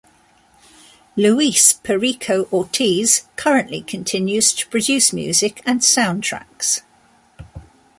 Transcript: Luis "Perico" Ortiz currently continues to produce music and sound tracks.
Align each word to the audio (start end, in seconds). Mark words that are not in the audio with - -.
Luis 1.15 1.73
"Perico" 1.73 2.45
Ortiz 2.51 3.27
currently 3.35 3.83
continues 3.83 4.51
to 4.53 4.65
produce 4.67 5.13
music 5.13 5.61
and 5.63 5.83
sound 5.83 6.23
tracks. 6.23 6.81